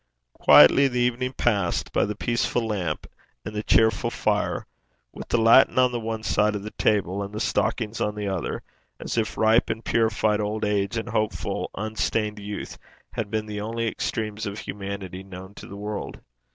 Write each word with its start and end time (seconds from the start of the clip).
Quietly 0.39 0.87
the 0.87 0.97
evening 0.99 1.33
passed, 1.33 1.93
by 1.93 2.05
the 2.05 2.15
peaceful 2.15 2.65
lamp 2.65 3.05
and 3.45 3.53
the 3.53 3.61
cheerful 3.61 4.09
fire, 4.09 4.65
with 5.13 5.27
the 5.27 5.37
Latin 5.39 5.77
on 5.77 5.91
the 5.91 5.99
one 5.99 6.23
side 6.23 6.55
of 6.55 6.63
the 6.63 6.71
table, 6.71 7.21
and 7.21 7.31
the 7.31 7.39
stocking 7.39 7.93
on 8.01 8.15
the 8.15 8.27
other, 8.27 8.63
as 8.99 9.15
if 9.15 9.37
ripe 9.37 9.69
and 9.69 9.85
purified 9.85 10.41
old 10.41 10.65
age 10.65 10.97
and 10.97 11.09
hopeful 11.09 11.69
unstained 11.75 12.39
youth 12.39 12.79
had 13.11 13.29
been 13.29 13.45
the 13.45 13.61
only 13.61 13.87
extremes 13.87 14.47
of 14.47 14.57
humanity 14.57 15.21
known 15.21 15.53
to 15.53 15.67
the 15.67 15.77
world. 15.77 16.19